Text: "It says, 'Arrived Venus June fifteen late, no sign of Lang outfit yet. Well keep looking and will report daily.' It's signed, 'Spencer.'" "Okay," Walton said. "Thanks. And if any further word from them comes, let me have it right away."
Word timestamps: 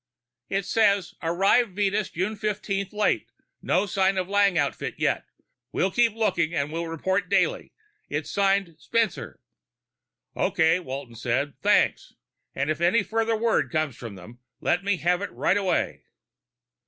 "It 0.49 0.65
says, 0.65 1.13
'Arrived 1.21 1.75
Venus 1.75 2.09
June 2.09 2.35
fifteen 2.35 2.89
late, 2.91 3.29
no 3.61 3.85
sign 3.85 4.17
of 4.17 4.27
Lang 4.27 4.57
outfit 4.57 4.95
yet. 4.97 5.25
Well 5.71 5.91
keep 5.91 6.13
looking 6.13 6.55
and 6.55 6.71
will 6.71 6.87
report 6.87 7.29
daily.' 7.29 7.71
It's 8.09 8.31
signed, 8.31 8.77
'Spencer.'" 8.79 9.39
"Okay," 10.35 10.79
Walton 10.79 11.13
said. 11.13 11.53
"Thanks. 11.61 12.15
And 12.55 12.71
if 12.71 12.81
any 12.81 13.03
further 13.03 13.35
word 13.37 13.69
from 13.93 14.15
them 14.15 14.31
comes, 14.31 14.39
let 14.59 14.83
me 14.83 14.97
have 14.97 15.21
it 15.21 15.31
right 15.33 15.55
away." 15.55 16.01